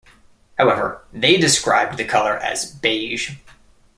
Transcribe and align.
However, 0.57 1.03
they 1.13 1.37
described 1.37 1.95
the 1.97 2.05
color 2.05 2.35
as 2.35 2.65
"beige". 2.65 3.35